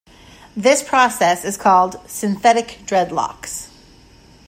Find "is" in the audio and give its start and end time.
1.45-1.57